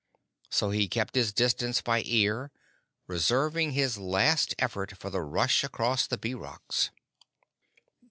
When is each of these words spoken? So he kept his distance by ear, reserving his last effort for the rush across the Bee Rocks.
So 0.49 0.71
he 0.71 0.87
kept 0.87 1.13
his 1.13 1.31
distance 1.31 1.79
by 1.79 2.01
ear, 2.07 2.49
reserving 3.05 3.73
his 3.73 3.99
last 3.99 4.55
effort 4.57 4.97
for 4.97 5.11
the 5.11 5.21
rush 5.21 5.63
across 5.63 6.07
the 6.07 6.17
Bee 6.17 6.33
Rocks. 6.33 6.89